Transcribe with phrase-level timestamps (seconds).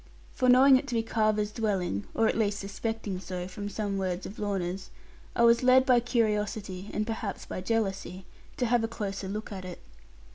[0.33, 4.25] For knowing it to be Carver's dwelling (or at least suspecting so, from some words
[4.25, 4.89] of Lorna's),
[5.35, 8.25] I was led by curiosity, and perhaps by jealousy,
[8.57, 9.79] to have a closer look at it.